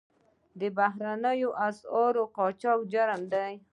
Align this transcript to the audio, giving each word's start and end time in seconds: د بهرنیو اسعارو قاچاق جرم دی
د 0.59 0.61
بهرنیو 0.77 1.49
اسعارو 1.67 2.23
قاچاق 2.37 2.79
جرم 2.91 3.21
دی 3.33 3.51